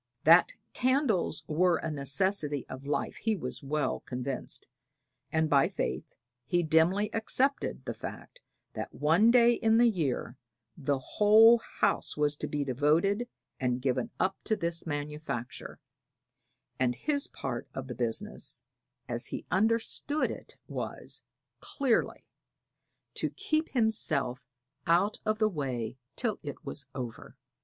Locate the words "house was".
11.59-12.35